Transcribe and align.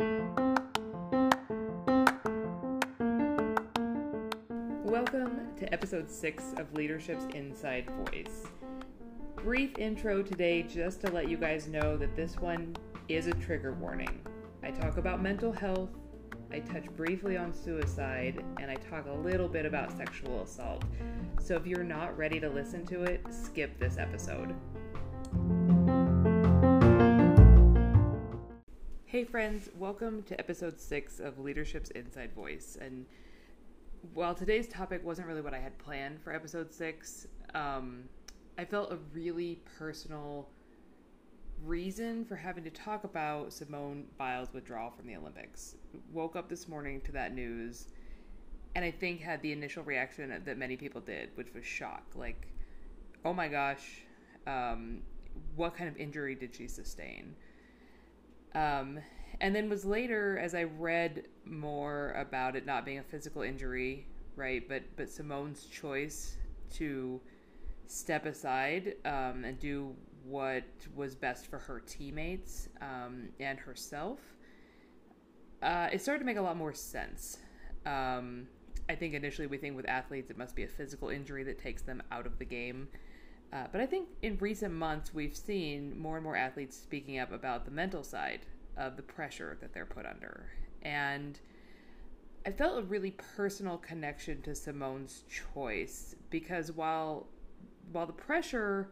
Welcome 0.00 0.54
to 5.56 5.72
episode 5.72 6.08
6 6.08 6.54
of 6.56 6.72
Leadership's 6.72 7.26
Inside 7.34 7.90
Voice. 8.06 8.46
Brief 9.34 9.76
intro 9.76 10.22
today 10.22 10.62
just 10.62 11.00
to 11.00 11.10
let 11.10 11.28
you 11.28 11.36
guys 11.36 11.66
know 11.66 11.96
that 11.96 12.14
this 12.14 12.36
one 12.36 12.76
is 13.08 13.26
a 13.26 13.32
trigger 13.32 13.72
warning. 13.72 14.20
I 14.62 14.70
talk 14.70 14.98
about 14.98 15.20
mental 15.20 15.50
health, 15.50 15.90
I 16.52 16.60
touch 16.60 16.84
briefly 16.96 17.36
on 17.36 17.52
suicide, 17.52 18.44
and 18.60 18.70
I 18.70 18.76
talk 18.76 19.08
a 19.08 19.12
little 19.12 19.48
bit 19.48 19.66
about 19.66 19.96
sexual 19.96 20.42
assault. 20.42 20.84
So 21.40 21.56
if 21.56 21.66
you're 21.66 21.82
not 21.82 22.16
ready 22.16 22.38
to 22.38 22.48
listen 22.48 22.86
to 22.86 23.02
it, 23.02 23.20
skip 23.30 23.76
this 23.80 23.98
episode. 23.98 24.54
Hey 29.10 29.24
friends, 29.24 29.70
welcome 29.78 30.22
to 30.24 30.38
episode 30.38 30.78
6 30.78 31.18
of 31.18 31.38
Leadership's 31.38 31.88
Inside 31.92 32.34
Voice. 32.34 32.76
And 32.78 33.06
while 34.12 34.34
today's 34.34 34.68
topic 34.68 35.02
wasn't 35.02 35.28
really 35.28 35.40
what 35.40 35.54
I 35.54 35.60
had 35.60 35.78
planned 35.78 36.20
for 36.20 36.34
episode 36.34 36.74
six, 36.74 37.26
um, 37.54 38.02
I 38.58 38.66
felt 38.66 38.92
a 38.92 38.98
really 39.14 39.62
personal 39.78 40.50
reason 41.64 42.26
for 42.26 42.36
having 42.36 42.62
to 42.64 42.70
talk 42.70 43.04
about 43.04 43.50
Simone 43.54 44.04
Biles' 44.18 44.52
withdrawal 44.52 44.90
from 44.90 45.06
the 45.06 45.16
Olympics. 45.16 45.76
Woke 46.12 46.36
up 46.36 46.50
this 46.50 46.68
morning 46.68 47.00
to 47.06 47.12
that 47.12 47.34
news, 47.34 47.86
and 48.74 48.84
I 48.84 48.90
think 48.90 49.22
had 49.22 49.40
the 49.40 49.52
initial 49.52 49.84
reaction 49.84 50.38
that 50.44 50.58
many 50.58 50.76
people 50.76 51.00
did, 51.00 51.30
which 51.34 51.54
was 51.54 51.64
shock. 51.64 52.04
Like, 52.14 52.48
oh 53.24 53.32
my 53.32 53.48
gosh, 53.48 54.02
um, 54.46 55.00
what 55.56 55.74
kind 55.74 55.88
of 55.88 55.96
injury 55.96 56.34
did 56.34 56.54
she 56.54 56.68
sustain? 56.68 57.34
Um, 58.54 58.98
and 59.40 59.54
then 59.54 59.68
was 59.68 59.84
later 59.84 60.38
as 60.38 60.54
I 60.54 60.64
read 60.64 61.28
more 61.44 62.12
about 62.12 62.56
it 62.56 62.66
not 62.66 62.84
being 62.84 62.98
a 62.98 63.02
physical 63.02 63.42
injury, 63.42 64.06
right? 64.36 64.68
But 64.68 64.82
but 64.96 65.08
Simone's 65.08 65.64
choice 65.66 66.36
to 66.74 67.20
step 67.86 68.26
aside 68.26 68.94
um, 69.04 69.44
and 69.44 69.58
do 69.58 69.94
what 70.24 70.64
was 70.94 71.14
best 71.14 71.46
for 71.46 71.58
her 71.58 71.80
teammates 71.80 72.68
um, 72.80 73.28
and 73.40 73.58
herself. 73.58 74.18
Uh, 75.62 75.88
it 75.92 76.00
started 76.00 76.20
to 76.20 76.24
make 76.24 76.36
a 76.36 76.42
lot 76.42 76.56
more 76.56 76.72
sense. 76.72 77.38
Um, 77.86 78.46
I 78.88 78.94
think 78.94 79.14
initially 79.14 79.46
we 79.46 79.58
think 79.58 79.76
with 79.76 79.88
athletes 79.88 80.30
it 80.30 80.38
must 80.38 80.54
be 80.54 80.64
a 80.64 80.68
physical 80.68 81.08
injury 81.08 81.44
that 81.44 81.58
takes 81.58 81.82
them 81.82 82.02
out 82.12 82.26
of 82.26 82.38
the 82.38 82.44
game. 82.44 82.88
Uh, 83.52 83.64
but 83.72 83.80
I 83.80 83.86
think 83.86 84.08
in 84.22 84.36
recent 84.38 84.74
months 84.74 85.14
we've 85.14 85.36
seen 85.36 85.98
more 85.98 86.16
and 86.16 86.24
more 86.24 86.36
athletes 86.36 86.76
speaking 86.76 87.18
up 87.18 87.32
about 87.32 87.64
the 87.64 87.70
mental 87.70 88.02
side 88.02 88.40
of 88.76 88.96
the 88.96 89.02
pressure 89.02 89.56
that 89.60 89.72
they're 89.72 89.86
put 89.86 90.04
under. 90.06 90.50
And 90.82 91.38
I 92.46 92.52
felt 92.52 92.78
a 92.78 92.82
really 92.82 93.12
personal 93.36 93.78
connection 93.78 94.42
to 94.42 94.54
Simone's 94.54 95.24
choice 95.54 96.14
because 96.30 96.72
while 96.72 97.26
while 97.92 98.06
the 98.06 98.12
pressure 98.12 98.90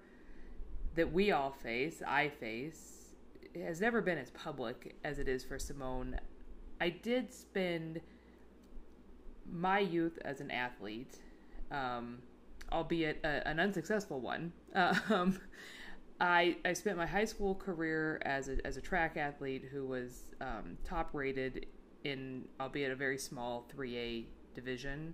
that 0.94 1.12
we 1.12 1.30
all 1.30 1.50
face, 1.50 2.02
I 2.06 2.28
face, 2.28 3.14
has 3.54 3.80
never 3.80 4.00
been 4.00 4.18
as 4.18 4.30
public 4.30 4.96
as 5.04 5.18
it 5.18 5.28
is 5.28 5.44
for 5.44 5.58
Simone, 5.58 6.18
I 6.80 6.90
did 6.90 7.32
spend 7.32 8.00
my 9.50 9.78
youth 9.78 10.18
as 10.24 10.40
an 10.40 10.50
athlete, 10.50 11.16
um, 11.70 12.18
albeit 12.72 13.20
a, 13.24 13.46
an 13.46 13.60
unsuccessful 13.60 14.20
one. 14.20 14.52
Um, 15.10 15.38
I, 16.20 16.56
I 16.64 16.72
spent 16.72 16.96
my 16.96 17.06
high 17.06 17.24
school 17.26 17.54
career 17.54 18.20
as 18.24 18.48
a, 18.48 18.56
as 18.66 18.76
a 18.76 18.80
track 18.80 19.16
athlete 19.16 19.64
who 19.70 19.86
was 19.86 20.34
um, 20.40 20.78
top 20.84 21.10
rated 21.12 21.66
in, 22.04 22.44
albeit 22.58 22.90
a 22.90 22.96
very 22.96 23.18
small 23.18 23.68
3A 23.76 24.24
division, 24.54 25.12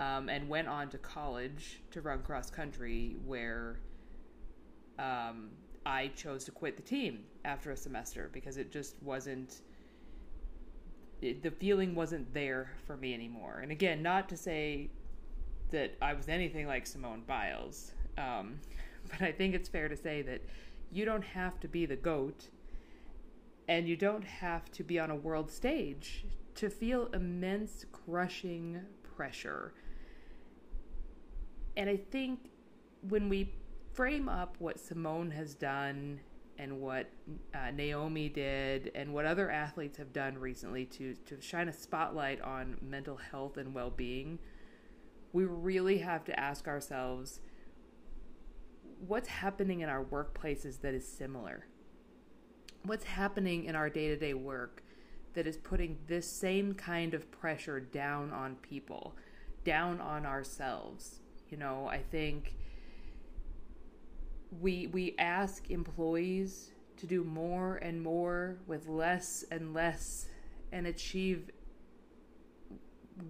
um, 0.00 0.28
and 0.28 0.48
went 0.48 0.66
on 0.66 0.88
to 0.90 0.98
college 0.98 1.80
to 1.92 2.00
run 2.00 2.22
cross 2.22 2.50
country, 2.50 3.16
where 3.24 3.78
um, 4.98 5.50
I 5.86 6.08
chose 6.08 6.44
to 6.44 6.50
quit 6.50 6.76
the 6.76 6.82
team 6.82 7.24
after 7.44 7.70
a 7.70 7.76
semester 7.76 8.30
because 8.32 8.56
it 8.56 8.72
just 8.72 8.96
wasn't. 9.02 9.60
The 11.20 11.50
feeling 11.50 11.94
wasn't 11.94 12.32
there 12.32 12.72
for 12.86 12.96
me 12.96 13.12
anymore. 13.12 13.60
And 13.62 13.70
again, 13.70 14.02
not 14.02 14.26
to 14.30 14.38
say 14.38 14.88
that 15.70 15.96
I 16.00 16.14
was 16.14 16.28
anything 16.28 16.66
like 16.66 16.86
Simone 16.86 17.22
Biles. 17.26 17.92
Um, 18.18 18.60
but 19.10 19.22
I 19.22 19.32
think 19.32 19.54
it's 19.54 19.68
fair 19.68 19.88
to 19.88 19.96
say 19.96 20.22
that 20.22 20.42
you 20.92 21.04
don't 21.04 21.24
have 21.24 21.60
to 21.60 21.68
be 21.68 21.86
the 21.86 21.96
GOAT 21.96 22.48
and 23.68 23.88
you 23.88 23.96
don't 23.96 24.24
have 24.24 24.70
to 24.72 24.82
be 24.82 24.98
on 24.98 25.10
a 25.10 25.16
world 25.16 25.50
stage 25.50 26.24
to 26.56 26.68
feel 26.68 27.08
immense 27.14 27.86
crushing 27.92 28.80
pressure. 29.16 29.72
And 31.76 31.88
I 31.88 31.96
think 31.96 32.50
when 33.08 33.28
we 33.28 33.54
frame 33.92 34.28
up 34.28 34.56
what 34.58 34.78
Simone 34.80 35.30
has 35.30 35.54
done 35.54 36.20
and 36.58 36.80
what 36.80 37.08
uh, 37.54 37.70
Naomi 37.70 38.28
did 38.28 38.90
and 38.94 39.14
what 39.14 39.24
other 39.24 39.50
athletes 39.50 39.96
have 39.96 40.12
done 40.12 40.36
recently 40.36 40.84
to, 40.84 41.14
to 41.26 41.40
shine 41.40 41.68
a 41.68 41.72
spotlight 41.72 42.40
on 42.42 42.76
mental 42.82 43.16
health 43.16 43.56
and 43.56 43.72
well 43.72 43.90
being, 43.90 44.38
we 45.32 45.44
really 45.44 45.98
have 45.98 46.24
to 46.24 46.38
ask 46.38 46.66
ourselves 46.66 47.40
what's 49.06 49.28
happening 49.28 49.80
in 49.80 49.88
our 49.88 50.04
workplaces 50.04 50.80
that 50.82 50.94
is 50.94 51.06
similar? 51.06 51.66
What's 52.84 53.04
happening 53.04 53.64
in 53.64 53.74
our 53.74 53.88
day 53.88 54.08
to 54.08 54.16
day 54.16 54.34
work 54.34 54.82
that 55.34 55.46
is 55.46 55.56
putting 55.56 55.98
this 56.06 56.30
same 56.30 56.74
kind 56.74 57.14
of 57.14 57.30
pressure 57.30 57.80
down 57.80 58.32
on 58.32 58.56
people, 58.56 59.14
down 59.64 60.00
on 60.00 60.26
ourselves? 60.26 61.20
You 61.48 61.56
know, 61.58 61.86
I 61.86 61.98
think 61.98 62.54
we 64.60 64.88
we 64.88 65.14
ask 65.18 65.70
employees 65.70 66.72
to 66.96 67.06
do 67.06 67.24
more 67.24 67.76
and 67.76 68.02
more 68.02 68.58
with 68.66 68.88
less 68.88 69.44
and 69.50 69.72
less 69.72 70.28
and 70.72 70.86
achieve 70.86 71.50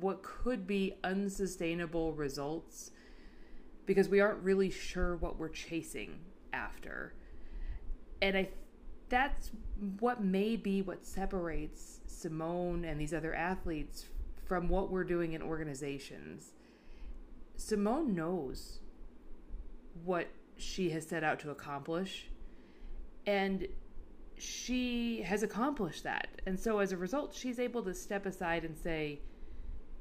what 0.01 0.23
could 0.23 0.67
be 0.67 0.95
unsustainable 1.03 2.13
results 2.13 2.91
because 3.87 4.09
we 4.09 4.21
aren't 4.21 4.43
really 4.43 4.71
sure 4.71 5.17
what 5.17 5.39
we're 5.39 5.49
chasing 5.49 6.21
after. 6.53 7.15
And 8.23 8.37
I 8.37 8.49
that's 9.09 9.51
what 9.99 10.23
may 10.23 10.55
be 10.55 10.83
what 10.83 11.05
separates 11.05 12.01
Simone 12.07 12.85
and 12.85 13.01
these 13.01 13.13
other 13.13 13.35
athletes 13.35 14.05
from 14.47 14.69
what 14.69 14.91
we're 14.91 15.05
doing 15.05 15.33
in 15.33 15.43
organizations. 15.43 16.53
Simone 17.57 18.15
knows 18.15 18.79
what 20.05 20.29
she 20.57 20.91
has 20.91 21.07
set 21.07 21.25
out 21.25 21.41
to 21.41 21.51
accomplish 21.51 22.29
and 23.27 23.67
she 24.39 25.23
has 25.23 25.43
accomplished 25.43 26.05
that. 26.05 26.29
And 26.47 26.59
so 26.59 26.79
as 26.79 26.93
a 26.93 26.97
result, 26.97 27.35
she's 27.35 27.59
able 27.59 27.83
to 27.83 27.93
step 27.93 28.27
aside 28.27 28.65
and 28.65 28.77
say, 28.77 29.21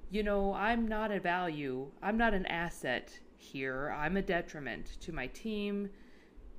you 0.10 0.24
know, 0.24 0.54
I'm 0.54 0.88
not 0.88 1.12
a 1.12 1.20
value, 1.20 1.92
I'm 2.02 2.18
not 2.18 2.34
an 2.34 2.46
asset 2.48 3.20
here. 3.40 3.96
I'm 3.98 4.18
a 4.18 4.22
detriment 4.22 4.98
to 5.02 5.12
my 5.12 5.28
team, 5.28 5.90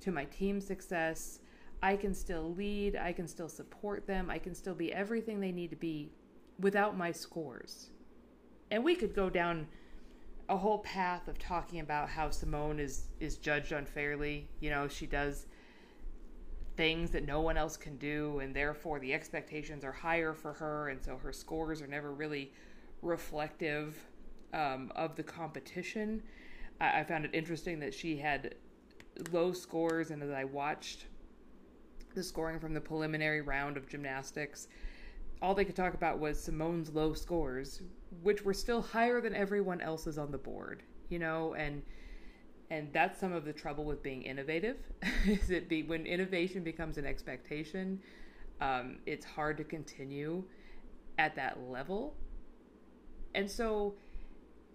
to 0.00 0.10
my 0.10 0.24
team 0.26 0.60
success. 0.60 1.40
I 1.82 1.96
can 1.96 2.14
still 2.14 2.54
lead, 2.54 2.96
I 2.96 3.12
can 3.12 3.26
still 3.26 3.48
support 3.48 4.06
them, 4.06 4.30
I 4.30 4.38
can 4.38 4.54
still 4.54 4.74
be 4.74 4.92
everything 4.92 5.40
they 5.40 5.52
need 5.52 5.70
to 5.70 5.76
be 5.76 6.10
without 6.58 6.96
my 6.96 7.12
scores. 7.12 7.90
And 8.70 8.84
we 8.84 8.94
could 8.94 9.14
go 9.14 9.30
down 9.30 9.66
a 10.48 10.56
whole 10.56 10.78
path 10.78 11.28
of 11.28 11.38
talking 11.38 11.80
about 11.80 12.08
how 12.08 12.30
Simone 12.30 12.80
is 12.80 13.04
is 13.20 13.36
judged 13.36 13.72
unfairly. 13.72 14.48
You 14.60 14.70
know, 14.70 14.88
she 14.88 15.06
does 15.06 15.46
things 16.76 17.10
that 17.10 17.26
no 17.26 17.40
one 17.40 17.56
else 17.56 17.76
can 17.76 17.96
do 17.98 18.38
and 18.38 18.54
therefore 18.54 18.98
the 19.00 19.12
expectations 19.12 19.84
are 19.84 19.92
higher 19.92 20.32
for 20.32 20.52
her 20.54 20.88
and 20.88 21.02
so 21.04 21.16
her 21.16 21.32
scores 21.32 21.82
are 21.82 21.86
never 21.86 22.12
really 22.12 22.52
reflective 23.02 23.96
um, 24.52 24.92
of 24.96 25.16
the 25.16 25.22
competition 25.22 26.22
I, 26.80 27.00
I 27.00 27.04
found 27.04 27.24
it 27.24 27.30
interesting 27.34 27.78
that 27.80 27.94
she 27.94 28.16
had 28.16 28.54
low 29.32 29.52
scores, 29.52 30.10
and 30.10 30.22
as 30.22 30.30
I 30.30 30.44
watched 30.44 31.06
the 32.14 32.22
scoring 32.22 32.58
from 32.58 32.74
the 32.74 32.80
preliminary 32.80 33.40
round 33.40 33.76
of 33.76 33.88
gymnastics, 33.88 34.68
all 35.42 35.54
they 35.54 35.64
could 35.64 35.76
talk 35.76 35.94
about 35.94 36.18
was 36.18 36.38
Simone's 36.38 36.90
low 36.90 37.14
scores, 37.14 37.82
which 38.22 38.44
were 38.44 38.54
still 38.54 38.82
higher 38.82 39.20
than 39.20 39.34
everyone 39.34 39.80
else's 39.80 40.18
on 40.18 40.30
the 40.30 40.38
board, 40.38 40.82
you 41.08 41.18
know, 41.18 41.54
and 41.54 41.82
and 42.72 42.92
that's 42.92 43.18
some 43.18 43.32
of 43.32 43.44
the 43.44 43.52
trouble 43.52 43.84
with 43.84 44.00
being 44.00 44.22
innovative. 44.22 44.76
is 45.26 45.50
it 45.50 45.68
be 45.68 45.82
when 45.82 46.06
innovation 46.06 46.62
becomes 46.62 46.98
an 46.98 47.06
expectation, 47.06 48.00
um, 48.60 48.98
it's 49.06 49.24
hard 49.24 49.56
to 49.56 49.64
continue 49.64 50.44
at 51.18 51.34
that 51.34 51.58
level. 51.68 52.14
And 53.34 53.50
so 53.50 53.94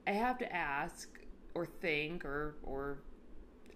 I 0.08 0.12
have 0.12 0.38
to 0.40 0.56
ask 0.56 1.10
or 1.54 1.66
think 1.66 2.26
or 2.26 2.56
or 2.64 3.00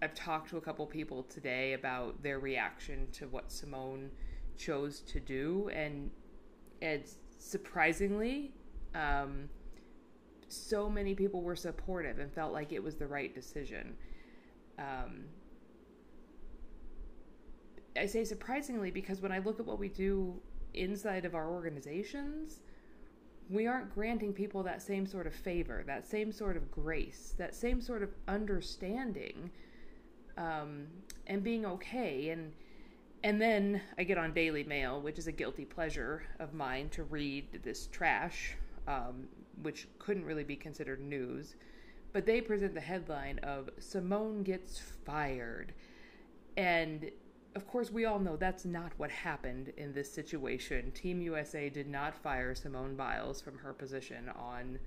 I've 0.02 0.14
talked 0.14 0.48
to 0.50 0.56
a 0.56 0.60
couple 0.60 0.86
people 0.86 1.24
today 1.24 1.74
about 1.74 2.22
their 2.22 2.38
reaction 2.38 3.08
to 3.12 3.28
what 3.28 3.52
Simone 3.52 4.10
chose 4.56 5.00
to 5.00 5.20
do 5.20 5.70
and 5.74 6.10
and 6.82 7.02
surprisingly, 7.38 8.52
um, 8.94 9.48
so 10.48 10.88
many 10.88 11.14
people 11.14 11.42
were 11.42 11.56
supportive 11.56 12.18
and 12.18 12.32
felt 12.32 12.52
like 12.52 12.72
it 12.72 12.82
was 12.82 12.96
the 12.96 13.06
right 13.06 13.34
decision. 13.34 13.94
Um, 14.78 15.24
I 17.96 18.06
say 18.06 18.24
surprisingly 18.24 18.90
because 18.90 19.20
when 19.20 19.32
I 19.32 19.38
look 19.38 19.60
at 19.60 19.66
what 19.66 19.78
we 19.78 19.88
do 19.88 20.40
inside 20.74 21.24
of 21.24 21.34
our 21.34 21.50
organizations, 21.50 22.60
we 23.50 23.66
aren't 23.66 23.92
granting 23.92 24.32
people 24.32 24.62
that 24.62 24.80
same 24.80 25.04
sort 25.06 25.26
of 25.26 25.34
favor, 25.34 25.82
that 25.86 26.06
same 26.06 26.30
sort 26.30 26.56
of 26.56 26.70
grace, 26.70 27.34
that 27.36 27.54
same 27.54 27.80
sort 27.80 28.02
of 28.02 28.10
understanding, 28.28 29.50
um, 30.38 30.86
and 31.26 31.42
being 31.42 31.66
okay. 31.66 32.30
And 32.30 32.52
and 33.22 33.40
then 33.40 33.82
I 33.98 34.04
get 34.04 34.16
on 34.16 34.32
Daily 34.32 34.64
Mail, 34.64 35.02
which 35.02 35.18
is 35.18 35.26
a 35.26 35.32
guilty 35.32 35.66
pleasure 35.66 36.22
of 36.38 36.54
mine 36.54 36.88
to 36.90 37.02
read 37.02 37.60
this 37.62 37.88
trash, 37.88 38.54
um, 38.88 39.28
which 39.62 39.88
couldn't 39.98 40.24
really 40.24 40.44
be 40.44 40.56
considered 40.56 41.00
news. 41.00 41.56
But 42.12 42.24
they 42.24 42.40
present 42.40 42.72
the 42.72 42.80
headline 42.80 43.38
of 43.40 43.68
Simone 43.78 44.42
gets 44.42 44.80
fired, 45.04 45.74
and 46.56 47.10
of 47.54 47.66
course, 47.66 47.90
we 47.90 48.04
all 48.04 48.18
know 48.18 48.36
that's 48.36 48.64
not 48.64 48.92
what 48.96 49.10
happened 49.10 49.72
in 49.76 49.92
this 49.92 50.12
situation. 50.12 50.92
Team 50.92 51.20
USA 51.20 51.68
did 51.68 51.88
not 51.88 52.14
fire 52.14 52.54
Simone 52.54 52.94
Biles 52.94 53.40
from 53.40 53.58
her 53.58 53.72
position 53.72 54.28
on 54.36 54.78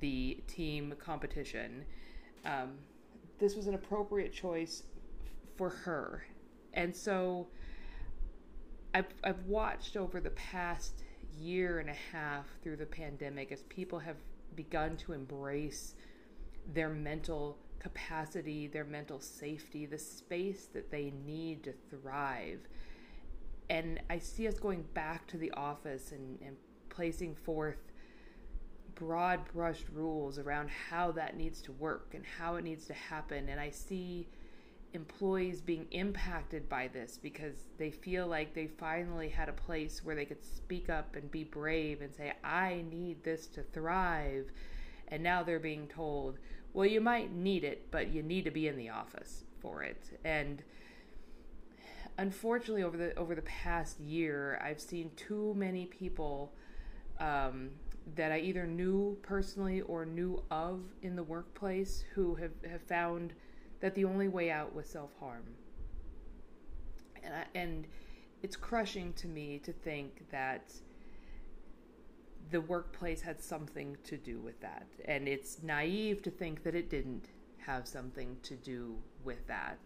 the 0.00 0.42
team 0.46 0.94
competition. 0.98 1.84
Um, 2.44 2.72
this 3.38 3.54
was 3.54 3.66
an 3.66 3.74
appropriate 3.74 4.32
choice 4.32 4.84
for 5.56 5.68
her. 5.68 6.24
And 6.72 6.94
so 6.94 7.48
I've, 8.94 9.12
I've 9.22 9.44
watched 9.44 9.96
over 9.96 10.20
the 10.20 10.30
past 10.30 11.02
year 11.38 11.80
and 11.80 11.90
a 11.90 11.96
half 12.12 12.46
through 12.62 12.76
the 12.76 12.86
pandemic 12.86 13.52
as 13.52 13.62
people 13.64 13.98
have 13.98 14.16
begun 14.54 14.96
to 14.96 15.12
embrace 15.12 15.94
their 16.72 16.88
mental 16.88 17.58
capacity, 17.78 18.66
their 18.66 18.84
mental 18.84 19.20
safety, 19.20 19.86
the 19.86 19.98
space 19.98 20.68
that 20.72 20.90
they 20.90 21.12
need 21.24 21.64
to 21.64 21.72
thrive. 21.90 22.60
And 23.68 24.00
I 24.08 24.18
see 24.18 24.46
us 24.46 24.58
going 24.58 24.84
back 24.94 25.26
to 25.28 25.36
the 25.36 25.50
office 25.52 26.12
and, 26.12 26.38
and 26.44 26.56
placing 26.88 27.34
forth 27.34 27.78
broad 28.94 29.40
brushed 29.52 29.86
rules 29.92 30.38
around 30.38 30.70
how 30.70 31.12
that 31.12 31.36
needs 31.36 31.60
to 31.62 31.72
work 31.72 32.12
and 32.14 32.24
how 32.38 32.56
it 32.56 32.64
needs 32.64 32.86
to 32.86 32.94
happen. 32.94 33.48
And 33.48 33.60
I 33.60 33.70
see 33.70 34.26
employees 34.94 35.60
being 35.60 35.86
impacted 35.90 36.68
by 36.68 36.88
this 36.88 37.18
because 37.22 37.54
they 37.78 37.90
feel 37.90 38.26
like 38.26 38.54
they 38.54 38.66
finally 38.66 39.28
had 39.28 39.48
a 39.48 39.52
place 39.52 40.02
where 40.02 40.16
they 40.16 40.24
could 40.24 40.42
speak 40.42 40.88
up 40.88 41.14
and 41.14 41.30
be 41.30 41.44
brave 41.44 42.00
and 42.00 42.12
say, 42.14 42.32
I 42.42 42.84
need 42.90 43.22
this 43.22 43.46
to 43.48 43.62
thrive. 43.62 44.50
And 45.08 45.22
now 45.22 45.42
they're 45.42 45.60
being 45.60 45.86
told, 45.86 46.38
well, 46.76 46.86
you 46.86 47.00
might 47.00 47.32
need 47.32 47.64
it, 47.64 47.90
but 47.90 48.12
you 48.12 48.22
need 48.22 48.44
to 48.44 48.50
be 48.50 48.68
in 48.68 48.76
the 48.76 48.90
office 48.90 49.44
for 49.60 49.82
it. 49.82 50.10
And 50.26 50.62
unfortunately, 52.18 52.82
over 52.82 52.98
the 52.98 53.16
over 53.16 53.34
the 53.34 53.40
past 53.40 53.98
year, 53.98 54.60
I've 54.62 54.78
seen 54.78 55.10
too 55.16 55.54
many 55.56 55.86
people 55.86 56.52
um, 57.18 57.70
that 58.14 58.30
I 58.30 58.40
either 58.40 58.66
knew 58.66 59.16
personally 59.22 59.80
or 59.80 60.04
knew 60.04 60.42
of 60.50 60.82
in 61.00 61.16
the 61.16 61.22
workplace 61.22 62.04
who 62.14 62.34
have, 62.34 62.52
have 62.68 62.82
found 62.82 63.32
that 63.80 63.94
the 63.94 64.04
only 64.04 64.28
way 64.28 64.50
out 64.50 64.74
was 64.74 64.86
self 64.86 65.12
harm. 65.18 65.44
And 67.24 67.32
I, 67.32 67.44
and 67.54 67.86
it's 68.42 68.54
crushing 68.54 69.14
to 69.14 69.28
me 69.28 69.60
to 69.60 69.72
think 69.72 70.30
that 70.30 70.74
the 72.50 72.60
workplace 72.60 73.20
had 73.22 73.40
something 73.40 73.96
to 74.04 74.16
do 74.16 74.38
with 74.38 74.60
that. 74.60 74.86
And 75.04 75.28
it's 75.28 75.62
naive 75.62 76.22
to 76.22 76.30
think 76.30 76.62
that 76.62 76.74
it 76.74 76.88
didn't 76.88 77.26
have 77.58 77.88
something 77.88 78.36
to 78.44 78.54
do 78.54 78.96
with 79.24 79.46
that. 79.48 79.78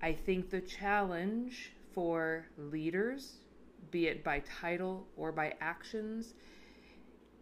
I 0.00 0.12
think 0.12 0.50
the 0.50 0.60
challenge 0.60 1.72
for 1.92 2.46
leaders, 2.56 3.38
be 3.90 4.06
it 4.06 4.22
by 4.22 4.40
title 4.40 5.06
or 5.16 5.32
by 5.32 5.54
actions, 5.60 6.34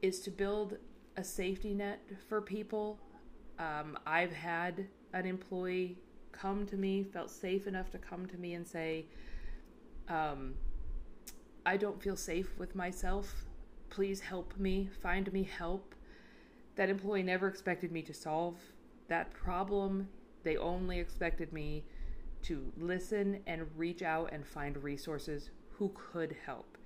is 0.01 0.21
to 0.21 0.31
build 0.31 0.79
a 1.17 1.25
safety 1.25 1.75
net 1.75 2.01
for 2.29 2.41
people. 2.41 2.99
Um, 3.59 3.99
I've 4.07 4.33
had 4.33 4.87
an 5.13 5.27
employee 5.27 5.99
come 6.33 6.67
to 6.67 6.77
me, 6.77 7.05
felt 7.05 7.31
safe 7.31 7.67
enough 7.67 7.91
to 7.91 7.99
come 7.99 8.27
to 8.27 8.37
me 8.37 8.55
and 8.55 8.67
say, 8.67 9.07
um, 10.09 10.55
I 11.67 11.77
don't 11.77 12.03
feel 12.03 12.17
safe 12.17 12.59
with 12.59 12.75
myself 12.75 13.45
please 13.95 14.21
help 14.21 14.57
me, 14.59 14.91
find 15.03 15.33
me 15.33 15.45
help. 15.45 15.95
That 16.77 16.89
employee 16.89 17.23
never 17.23 17.47
expected 17.47 17.93
me 17.93 18.03
to 18.03 18.13
solve 18.13 18.59
that 19.09 19.33
problem. 19.33 20.09
They 20.43 20.57
only 20.57 20.99
expected 20.99 21.53
me 21.53 21.85
to 22.43 22.73
listen 22.77 23.41
and 23.47 23.67
reach 23.77 24.03
out 24.03 24.31
and 24.33 24.45
find 24.45 24.77
resources 24.83 25.51
who 25.71 25.93
could 25.95 26.37
help. 26.45 26.77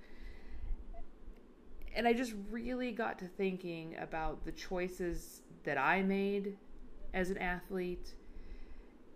And 1.95 2.07
I 2.07 2.13
just 2.13 2.33
really 2.51 2.91
got 2.91 3.17
to 3.19 3.25
thinking 3.25 3.95
about 3.99 4.45
the 4.45 4.51
choices 4.51 5.41
that 5.63 5.77
I 5.79 6.03
made 6.03 6.57
as 7.13 7.31
an 7.31 7.39
athlete 7.39 8.13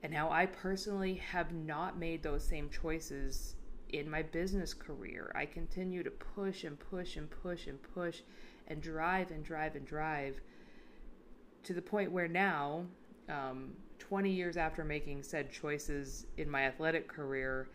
and 0.01 0.13
how 0.13 0.31
I 0.31 0.47
personally 0.47 1.13
have 1.31 1.53
not 1.53 1.99
made 1.99 2.23
those 2.23 2.43
same 2.43 2.69
choices 2.69 3.55
in 3.93 4.09
my 4.09 4.23
business 4.23 4.73
career. 4.73 5.31
I 5.35 5.45
continue 5.45 6.03
to 6.03 6.09
push 6.09 6.63
and 6.63 6.77
push 6.77 7.15
and 7.15 7.29
push 7.29 7.67
and 7.67 7.79
push 7.93 8.21
and 8.67 8.81
drive 8.81 9.31
and 9.31 9.45
drive 9.45 9.75
and 9.75 9.85
drive 9.85 10.41
to 11.63 11.73
the 11.73 11.81
point 11.81 12.11
where 12.11 12.27
now, 12.27 12.85
um, 13.29 13.73
20 13.99 14.31
years 14.31 14.57
after 14.57 14.83
making 14.83 15.23
said 15.23 15.51
choices 15.51 16.25
in 16.37 16.49
my 16.49 16.63
athletic 16.63 17.07
career, 17.07 17.69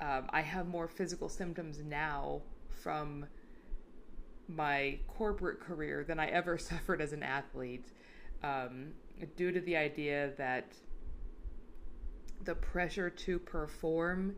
um, 0.00 0.28
I 0.30 0.40
have 0.42 0.66
more 0.66 0.88
physical 0.88 1.28
symptoms 1.28 1.78
now 1.78 2.42
from 2.82 3.26
my 4.48 4.98
corporate 5.06 5.60
career 5.60 6.04
than 6.04 6.18
I 6.18 6.26
ever 6.26 6.58
suffered 6.58 7.00
as 7.00 7.12
an 7.12 7.22
athlete 7.22 7.92
um, 8.42 8.88
due 9.36 9.52
to 9.52 9.60
the 9.60 9.76
idea 9.76 10.32
that 10.36 10.72
the 12.42 12.56
pressure 12.56 13.08
to 13.08 13.38
perform 13.38 14.34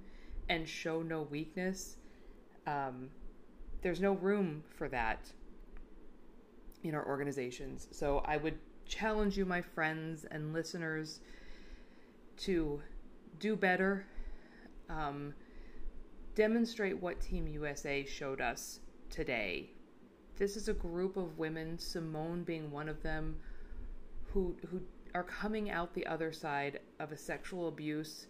and 0.48 0.68
show 0.68 1.02
no 1.02 1.22
weakness, 1.22 1.96
um, 2.66 3.10
there's 3.82 4.00
no 4.00 4.14
room 4.14 4.62
for 4.76 4.88
that 4.88 5.30
in 6.82 6.94
our 6.94 7.06
organizations. 7.06 7.88
So 7.90 8.22
I 8.24 8.36
would 8.36 8.58
challenge 8.86 9.36
you, 9.36 9.44
my 9.44 9.60
friends 9.60 10.24
and 10.30 10.52
listeners, 10.52 11.20
to 12.38 12.80
do 13.38 13.56
better. 13.56 14.06
Um, 14.88 15.34
demonstrate 16.34 17.00
what 17.00 17.20
Team 17.20 17.48
USA 17.48 18.04
showed 18.04 18.40
us 18.40 18.80
today. 19.10 19.70
This 20.36 20.56
is 20.56 20.68
a 20.68 20.74
group 20.74 21.16
of 21.16 21.38
women, 21.38 21.78
Simone 21.78 22.44
being 22.44 22.70
one 22.70 22.88
of 22.88 23.02
them, 23.02 23.36
who 24.32 24.54
who 24.70 24.80
are 25.14 25.24
coming 25.24 25.70
out 25.70 25.94
the 25.94 26.06
other 26.06 26.30
side 26.30 26.80
of 27.00 27.10
a 27.10 27.16
sexual 27.16 27.68
abuse, 27.68 28.26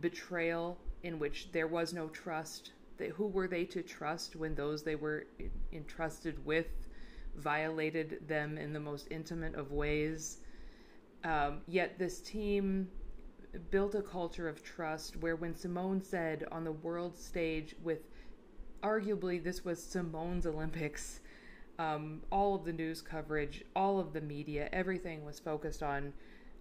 betrayal, 0.00 0.76
in 1.02 1.18
which 1.18 1.50
there 1.52 1.66
was 1.66 1.92
no 1.92 2.08
trust. 2.08 2.72
They, 2.96 3.08
who 3.08 3.26
were 3.26 3.48
they 3.48 3.64
to 3.66 3.82
trust 3.82 4.36
when 4.36 4.54
those 4.54 4.82
they 4.82 4.96
were 4.96 5.26
entrusted 5.72 6.44
with 6.44 6.66
violated 7.36 8.26
them 8.26 8.58
in 8.58 8.72
the 8.72 8.80
most 8.80 9.06
intimate 9.10 9.54
of 9.54 9.72
ways? 9.72 10.38
Um, 11.24 11.62
yet 11.66 11.98
this 11.98 12.20
team 12.20 12.88
built 13.70 13.94
a 13.94 14.02
culture 14.02 14.48
of 14.48 14.62
trust 14.62 15.16
where 15.16 15.36
when 15.36 15.54
Simone 15.54 16.02
said 16.02 16.44
on 16.52 16.64
the 16.64 16.72
world 16.72 17.16
stage 17.16 17.74
with 17.82 18.00
arguably 18.82 19.42
this 19.42 19.64
was 19.64 19.82
Simone's 19.82 20.46
Olympics, 20.46 21.20
um, 21.78 22.20
all 22.30 22.54
of 22.54 22.64
the 22.64 22.72
news 22.72 23.00
coverage, 23.00 23.64
all 23.74 23.98
of 23.98 24.12
the 24.12 24.20
media, 24.20 24.68
everything 24.72 25.24
was 25.24 25.38
focused 25.38 25.82
on 25.82 26.12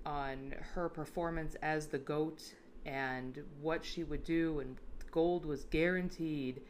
on 0.05 0.55
her 0.73 0.87
performance 0.87 1.55
as 1.61 1.87
the 1.87 1.97
goat 1.97 2.53
and 2.87 3.43
what 3.61 3.85
she 3.85 4.03
would 4.03 4.23
do, 4.23 4.61
and 4.61 4.77
gold 5.11 5.45
was 5.45 5.65
guaranteed. 5.65 6.61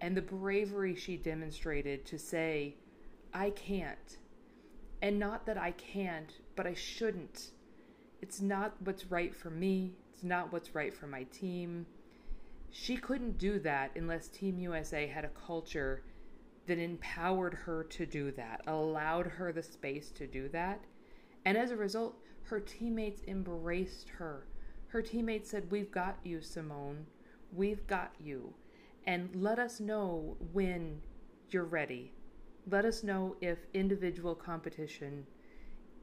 And 0.00 0.16
the 0.16 0.22
bravery 0.22 0.96
she 0.96 1.16
demonstrated 1.16 2.04
to 2.06 2.18
say, 2.18 2.74
I 3.32 3.50
can't. 3.50 4.18
And 5.02 5.18
not 5.18 5.46
that 5.46 5.58
I 5.58 5.72
can't, 5.72 6.32
but 6.56 6.66
I 6.66 6.74
shouldn't. 6.74 7.50
It's 8.20 8.40
not 8.40 8.74
what's 8.80 9.10
right 9.10 9.34
for 9.34 9.50
me, 9.50 9.92
it's 10.12 10.24
not 10.24 10.52
what's 10.52 10.74
right 10.74 10.94
for 10.94 11.06
my 11.06 11.24
team. 11.24 11.86
She 12.70 12.96
couldn't 12.96 13.36
do 13.36 13.58
that 13.60 13.90
unless 13.96 14.28
Team 14.28 14.58
USA 14.58 15.06
had 15.06 15.26
a 15.26 15.46
culture 15.46 16.02
that 16.66 16.78
empowered 16.78 17.52
her 17.52 17.84
to 17.84 18.06
do 18.06 18.30
that, 18.32 18.62
allowed 18.66 19.26
her 19.26 19.52
the 19.52 19.62
space 19.62 20.10
to 20.12 20.26
do 20.26 20.48
that. 20.50 20.80
And 21.44 21.58
as 21.58 21.70
a 21.70 21.76
result, 21.76 22.16
her 22.44 22.60
teammates 22.60 23.22
embraced 23.26 24.08
her 24.08 24.46
her 24.92 25.00
teammates 25.00 25.48
said, 25.48 25.70
We've 25.70 25.90
got 25.90 26.18
you, 26.22 26.42
Simone. 26.42 27.06
We've 27.50 27.86
got 27.86 28.12
you. 28.20 28.52
And 29.06 29.30
let 29.34 29.58
us 29.58 29.80
know 29.80 30.36
when 30.52 31.00
you're 31.48 31.64
ready. 31.64 32.12
Let 32.70 32.84
us 32.84 33.02
know 33.02 33.36
if 33.40 33.58
individual 33.72 34.34
competition 34.34 35.26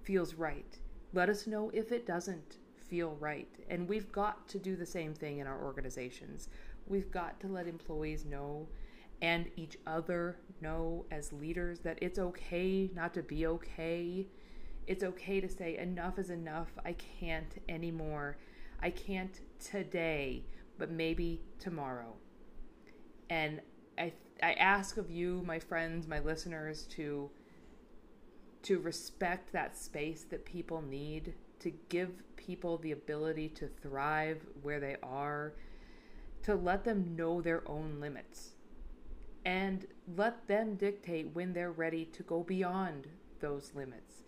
feels 0.01 0.33
right. 0.33 0.79
Let 1.13 1.29
us 1.29 1.45
know 1.45 1.69
if 1.71 1.91
it 1.91 2.07
doesn't 2.07 2.57
feel 2.87 3.15
right. 3.19 3.47
And 3.69 3.87
we've 3.87 4.11
got 4.11 4.47
to 4.49 4.57
do 4.57 4.75
the 4.75 4.87
same 4.87 5.13
thing 5.13 5.37
in 5.37 5.45
our 5.45 5.63
organizations. 5.63 6.49
We've 6.87 7.11
got 7.11 7.39
to 7.41 7.47
let 7.47 7.67
employees 7.67 8.25
know 8.25 8.67
and 9.21 9.51
each 9.55 9.77
other 9.85 10.37
know 10.61 11.05
as 11.11 11.31
leaders 11.31 11.79
that 11.81 11.99
it's 12.01 12.17
okay 12.17 12.89
not 12.95 13.13
to 13.13 13.21
be 13.21 13.45
okay. 13.45 14.25
It's 14.87 15.03
okay 15.03 15.39
to 15.41 15.47
say, 15.47 15.77
enough 15.77 16.17
is 16.17 16.31
enough. 16.31 16.69
I 16.83 16.93
can't 16.93 17.61
anymore. 17.69 18.37
I 18.81 18.89
can't 18.89 19.39
today, 19.59 20.43
but 20.77 20.89
maybe 20.89 21.41
tomorrow. 21.59 22.13
And 23.29 23.61
I, 23.97 24.13
I 24.41 24.53
ask 24.53 24.97
of 24.97 25.11
you, 25.11 25.43
my 25.45 25.59
friends, 25.59 26.07
my 26.07 26.19
listeners, 26.19 26.83
to 26.95 27.29
to 28.61 28.79
respect 28.79 29.53
that 29.53 29.77
space 29.77 30.25
that 30.29 30.43
people 30.43 30.81
need, 30.81 31.33
to 31.59 31.71
give 31.87 32.11
people 32.35 32.77
the 32.77 32.91
ability 32.91 33.47
to 33.49 33.69
thrive 33.81 34.45
where 34.61 34.79
they 34.79 34.97
are, 35.01 35.53
to 36.43 36.55
let 36.55 36.83
them 36.83 37.15
know 37.15 37.41
their 37.41 37.67
own 37.69 37.99
limits, 37.99 38.51
and 39.45 39.85
let 40.17 40.47
them 40.47 40.75
dictate 40.75 41.29
when 41.33 41.53
they're 41.53 41.71
ready 41.71 42.05
to 42.05 42.23
go 42.23 42.43
beyond 42.43 43.07
those 43.39 43.71
limits. 43.73 44.23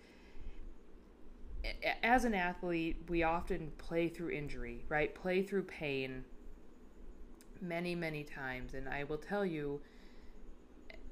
As 2.04 2.26
an 2.26 2.34
athlete, 2.34 2.98
we 3.08 3.24
often 3.24 3.72
play 3.78 4.10
through 4.10 4.32
injury, 4.32 4.84
right? 4.90 5.14
Play 5.14 5.44
through 5.44 5.64
pain 5.64 6.24
many, 7.62 7.94
many 7.94 8.24
times. 8.24 8.74
And 8.74 8.90
I 8.90 9.04
will 9.04 9.18
tell 9.18 9.46
you, 9.46 9.80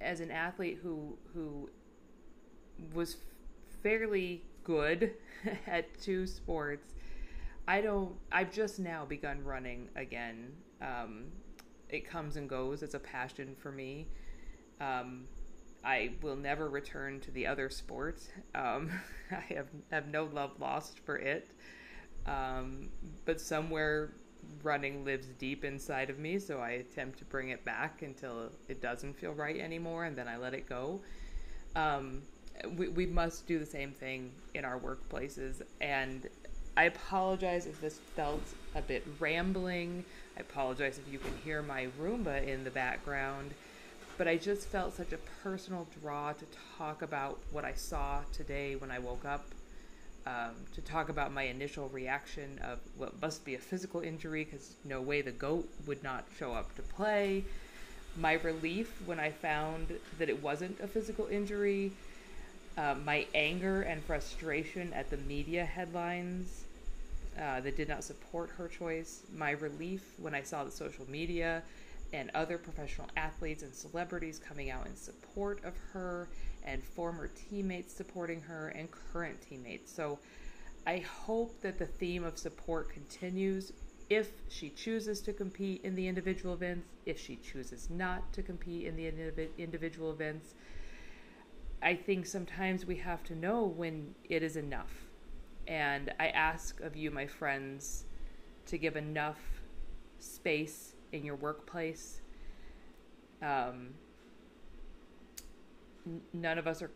as 0.01 0.20
an 0.22 0.32
athlete 0.32 0.79
who 0.82 1.18
who 1.34 1.70
was 2.94 3.18
fairly 3.84 4.44
good 4.63 5.13
at 5.68 6.00
two 6.00 6.25
sports, 6.25 6.94
I 7.68 7.82
don't. 7.82 8.15
I've 8.32 8.51
just 8.51 8.79
now 8.79 9.06
begun 9.06 9.44
running 9.44 9.89
again. 9.96 10.51
Um, 10.82 11.25
it 11.89 12.08
comes 12.08 12.38
and 12.38 12.50
goes. 12.50 12.82
It's 12.82 12.96
a 12.96 13.00
passion 13.00 13.56
for 13.58 13.72
me. 13.72 14.08
Um, 14.79 15.25
I 15.83 16.12
will 16.21 16.36
never 16.36 16.69
return 16.69 17.19
to 17.21 17.31
the 17.31 17.48
other 17.48 17.69
sport. 17.69 18.21
Um, 18.55 18.91
I 19.31 19.53
have 19.53 19.67
have 19.91 20.07
no 20.07 20.25
love 20.25 20.59
lost 20.59 21.00
for 21.00 21.17
it. 21.17 21.50
Um, 22.25 22.89
but 23.25 23.39
somewhere 23.39 24.12
running 24.63 25.05
lives 25.05 25.27
deep 25.38 25.63
inside 25.63 26.09
of 26.09 26.19
me, 26.19 26.39
so 26.39 26.59
I 26.59 26.71
attempt 26.71 27.19
to 27.19 27.25
bring 27.25 27.50
it 27.50 27.63
back 27.65 28.01
until 28.01 28.50
it 28.67 28.81
doesn't 28.81 29.13
feel 29.13 29.33
right 29.33 29.59
anymore, 29.59 30.05
and 30.05 30.17
then 30.17 30.27
I 30.27 30.38
let 30.38 30.53
it 30.53 30.67
go. 30.67 31.00
Um, 31.75 32.21
we, 32.75 32.89
we 32.89 33.05
must 33.05 33.48
do 33.48 33.59
the 33.59 33.65
same 33.65 33.91
thing 33.91 34.31
in 34.53 34.65
our 34.65 34.79
workplaces, 34.79 35.62
and 35.81 36.27
I 36.75 36.86
apologize 36.86 37.65
if 37.65 37.79
this 37.81 38.00
felt 38.15 38.43
a 38.75 38.81
bit 38.81 39.05
rambling. 39.19 40.03
I 40.38 40.41
apologize 40.41 41.00
if 41.00 41.12
you 41.12 41.19
can 41.19 41.33
hear 41.43 41.62
my 41.62 41.88
Roomba 42.00 42.45
in 42.45 42.63
the 42.63 42.71
background, 42.71 43.53
but 44.19 44.27
I 44.27 44.35
just 44.35 44.67
felt 44.67 44.93
such 44.97 45.13
a 45.13 45.17
personal 45.41 45.88
draw 46.01 46.33
to 46.33 46.45
talk 46.77 47.01
about 47.01 47.39
what 47.53 47.63
I 47.63 47.71
saw 47.71 48.19
today 48.33 48.75
when 48.75 48.91
I 48.91 48.99
woke 48.99 49.23
up 49.23 49.45
um, 50.27 50.51
to 50.75 50.81
talk 50.81 51.07
about 51.07 51.31
my 51.31 51.43
initial 51.43 51.88
reaction 51.88 52.59
of 52.61 52.79
what 52.97 53.19
must 53.21 53.45
be 53.45 53.55
a 53.55 53.57
physical 53.57 54.01
injury 54.01 54.43
because 54.43 54.73
no 54.83 54.99
way 54.99 55.21
the 55.21 55.31
goat 55.31 55.69
would 55.88 56.03
not 56.03 56.25
show 56.38 56.51
up 56.51 56.75
to 56.75 56.81
play. 56.81 57.45
My 58.17 58.33
relief 58.33 58.91
when 59.05 59.21
I 59.21 59.31
found 59.31 59.88
that 60.17 60.27
it 60.27 60.43
wasn't 60.43 60.81
a 60.81 60.88
physical 60.88 61.27
injury. 61.27 61.93
Uh, 62.77 62.95
my 63.05 63.25
anger 63.33 63.83
and 63.83 64.03
frustration 64.03 64.91
at 64.91 65.09
the 65.09 65.17
media 65.17 65.63
headlines 65.63 66.65
uh, 67.41 67.61
that 67.61 67.77
did 67.77 67.88
not 67.88 68.03
support 68.03 68.49
her 68.57 68.67
choice. 68.67 69.21
My 69.33 69.51
relief 69.51 70.03
when 70.17 70.35
I 70.35 70.41
saw 70.41 70.65
the 70.65 70.71
social 70.71 71.09
media 71.09 71.63
and 72.13 72.31
other 72.33 72.57
professional 72.57 73.07
athletes 73.15 73.63
and 73.63 73.73
celebrities 73.73 74.39
coming 74.39 74.71
out 74.71 74.85
in 74.87 74.95
support 74.95 75.63
of 75.63 75.73
her 75.93 76.27
and 76.63 76.83
former 76.83 77.27
teammates 77.27 77.93
supporting 77.93 78.41
her 78.41 78.69
and 78.69 78.89
current 78.91 79.39
teammates. 79.41 79.91
So 79.91 80.19
I 80.87 80.99
hope 80.99 81.61
that 81.61 81.77
the 81.77 81.85
theme 81.85 82.23
of 82.23 82.37
support 82.37 82.89
continues 82.89 83.73
if 84.09 84.31
she 84.49 84.69
chooses 84.69 85.21
to 85.21 85.33
compete 85.33 85.81
in 85.83 85.93
the 85.93 86.07
individual 86.07 86.55
events, 86.55 86.87
if 87.05 87.19
she 87.19 87.35
chooses 87.35 87.89
not 87.91 88.33
to 88.33 88.41
compete 88.41 88.87
in 88.87 88.95
the 88.95 89.51
individual 89.57 90.11
events. 90.11 90.55
I 91.81 91.93
think 91.95 92.25
sometimes 92.25 92.85
we 92.85 92.95
have 92.97 93.23
to 93.25 93.35
know 93.35 93.63
when 93.65 94.15
it 94.27 94.41
is 94.41 94.55
enough. 94.55 95.05
And 95.67 96.11
I 96.19 96.29
ask 96.29 96.81
of 96.81 96.95
you, 96.95 97.11
my 97.11 97.27
friends, 97.27 98.05
to 98.65 98.77
give 98.79 98.95
enough 98.95 99.39
space 100.17 100.95
in 101.11 101.23
your 101.23 101.35
workplace. 101.35 102.21
Um, 103.41 103.93
none 106.33 106.57
of 106.57 106.67
us 106.67 106.81
are 106.81 106.91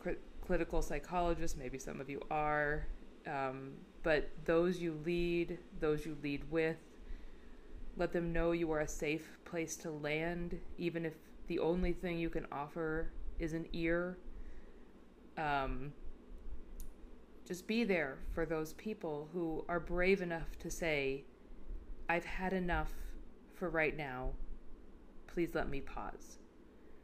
clinical 0.45 0.81
psychologists. 0.81 1.57
Maybe 1.57 1.79
some 1.79 2.01
of 2.01 2.09
you 2.09 2.21
are. 2.29 2.87
Um, 3.27 3.73
but 4.03 4.29
those 4.45 4.79
you 4.79 4.99
lead, 5.05 5.57
those 5.79 6.05
you 6.05 6.17
lead 6.21 6.43
with, 6.51 6.77
let 7.95 8.11
them 8.11 8.33
know 8.33 8.51
you 8.51 8.71
are 8.71 8.81
a 8.81 8.87
safe 8.87 9.37
place 9.45 9.75
to 9.77 9.91
land, 9.91 10.59
even 10.77 11.05
if 11.05 11.13
the 11.47 11.59
only 11.59 11.93
thing 11.93 12.17
you 12.17 12.29
can 12.29 12.45
offer 12.51 13.11
is 13.39 13.53
an 13.53 13.67
ear. 13.71 14.17
Um, 15.37 15.93
just 17.47 17.67
be 17.67 17.83
there 17.83 18.17
for 18.33 18.45
those 18.45 18.73
people 18.73 19.29
who 19.33 19.63
are 19.67 19.79
brave 19.79 20.21
enough 20.21 20.57
to 20.59 20.71
say, 20.71 21.23
I've 22.09 22.25
had 22.25 22.53
enough 22.53 22.91
for 23.63 23.69
right 23.69 23.95
now. 23.95 24.31
Please 25.27 25.51
let 25.53 25.69
me 25.69 25.79
pause. 25.79 26.37